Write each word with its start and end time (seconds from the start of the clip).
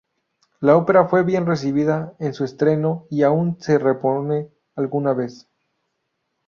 La 0.61 0.77
ópera 0.77 1.07
fue 1.07 1.23
bien 1.23 1.45
recibida 1.45 2.15
en 2.17 2.33
su 2.33 2.43
estreno 2.43 3.05
y 3.11 3.21
aún 3.21 3.57
se 3.59 3.77
repone 3.77 4.49
alguna 4.75 5.13
vez. 5.13 5.47